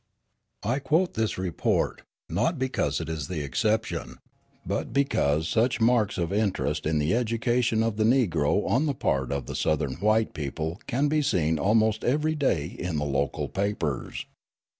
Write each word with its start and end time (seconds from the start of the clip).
I 0.63 0.79
quote 0.79 1.13
this 1.13 1.37
report, 1.37 2.01
not 2.27 2.57
because 2.57 2.99
it 2.99 3.07
is 3.07 3.27
the 3.27 3.41
exception, 3.43 4.15
but 4.65 4.91
because 4.93 5.47
such 5.47 5.79
marks 5.79 6.17
of 6.17 6.33
interest 6.33 6.87
in 6.87 6.97
the 6.97 7.13
education 7.13 7.83
of 7.83 7.97
the 7.97 8.03
Negro 8.03 8.67
on 8.67 8.87
the 8.87 8.95
part 8.95 9.31
of 9.31 9.45
the 9.45 9.55
Southern 9.55 9.93
white 9.97 10.33
people 10.33 10.81
can 10.87 11.07
be 11.07 11.21
seen 11.21 11.59
almost 11.59 12.03
every 12.03 12.33
day 12.33 12.65
in 12.65 12.97
the 12.97 13.05
local 13.05 13.47
papers. 13.47 14.25